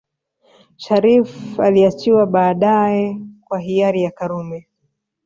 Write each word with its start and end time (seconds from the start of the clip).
Shariff 0.77 1.57
aliachiwa 1.59 2.25
baadae 2.25 3.19
kwa 3.45 3.59
hiari 3.59 4.03
ya 4.03 4.11
Karume 4.11 4.67